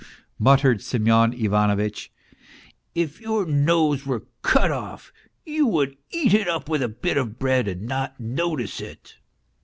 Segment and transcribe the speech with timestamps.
[0.49, 2.09] "muttered Semyon Ivano vitch,"
[3.05, 5.13] if your nose were cut off
[5.45, 9.17] you would eat it up with a bit of bread and not notice it."